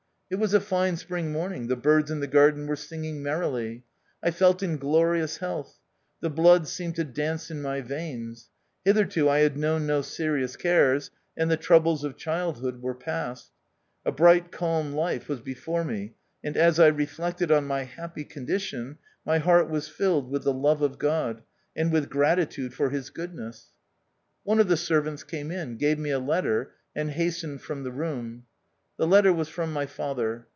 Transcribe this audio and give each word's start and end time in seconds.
It 0.31 0.39
was 0.39 0.53
a 0.53 0.61
fine 0.61 0.95
spring 0.95 1.33
morning, 1.33 1.67
the 1.67 1.75
birds 1.75 2.09
in 2.09 2.21
the 2.21 2.25
garden 2.25 2.65
were 2.65 2.77
singing 2.77 3.21
merrily. 3.21 3.83
I 4.23 4.31
felt 4.31 4.63
in 4.63 4.77
glorious 4.77 5.39
health; 5.39 5.79
the 6.21 6.29
blood 6.29 6.69
seemed 6.69 6.95
to 6.95 7.03
dance 7.03 7.51
in 7.51 7.61
my 7.61 7.81
veins. 7.81 8.49
Hitherto 8.85 9.27
I 9.27 9.39
had 9.39 9.57
known 9.57 9.85
no 9.85 10.01
serious 10.01 10.55
cares, 10.55 11.11
and 11.35 11.51
the 11.51 11.57
troubles 11.57 12.05
of 12.05 12.15
childhood 12.15 12.81
were 12.81 12.95
past. 12.95 13.51
A 14.05 14.13
bright 14.13 14.53
calm 14.53 14.93
life 14.93 15.27
was 15.27 15.41
before 15.41 15.83
me, 15.83 16.13
and 16.41 16.55
as 16.55 16.79
I 16.79 16.87
reflected 16.87 17.51
on 17.51 17.65
my 17.65 17.83
happy 17.83 18.23
condition 18.23 18.99
my 19.25 19.39
heart 19.39 19.69
was 19.69 19.89
filled 19.89 20.31
with 20.31 20.43
the 20.45 20.53
love 20.53 20.81
of 20.81 20.97
God, 20.97 21.43
and 21.75 21.91
with 21.91 22.09
gratitude 22.09 22.73
for 22.73 22.89
his 22.89 23.09
goodness. 23.09 23.73
THE 24.45 24.51
OUTCAST. 24.53 24.55
67 24.55 24.55
One 24.55 24.59
of 24.61 24.67
the 24.69 24.77
servants 24.77 25.23
came 25.25 25.51
in, 25.51 25.75
gave 25.75 25.99
me 25.99 26.11
a 26.11 26.19
letter, 26.19 26.73
and 26.95 27.11
hastened 27.11 27.61
from 27.63 27.83
the 27.83 27.91
room. 27.91 28.45
The 28.97 29.07
letter 29.07 29.33
was 29.33 29.49
from 29.49 29.73
my 29.73 29.87
father. 29.87 30.45